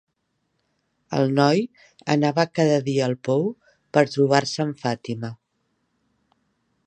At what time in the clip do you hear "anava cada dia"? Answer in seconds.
2.13-3.05